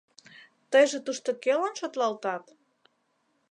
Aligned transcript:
«Тыйже 0.71 0.99
тушто 1.05 1.29
кӧлан 1.43 1.73
шотлалтат?» 1.79 2.43